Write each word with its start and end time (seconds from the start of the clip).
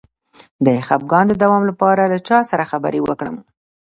د 0.65 0.67
خپګان 0.87 1.25
د 1.29 1.33
دوام 1.43 1.63
لپاره 1.69 2.01
له 2.13 2.17
چا 2.27 2.39
سره 2.51 2.69
خبرې 2.71 2.99
وکړم؟ 3.03 3.35